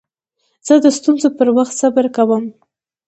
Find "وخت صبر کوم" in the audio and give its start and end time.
1.57-2.43